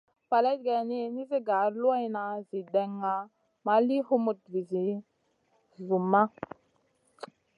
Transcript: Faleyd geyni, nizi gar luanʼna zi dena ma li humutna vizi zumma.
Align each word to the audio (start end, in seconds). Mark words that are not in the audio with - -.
Faleyd 0.29 0.59
geyni, 0.67 0.99
nizi 1.17 1.39
gar 1.49 1.67
luanʼna 1.81 2.23
zi 2.47 2.59
dena 2.73 3.13
ma 3.65 3.73
li 3.87 3.97
humutna 4.07 4.49
vizi 4.53 4.83
zumma. 5.85 6.21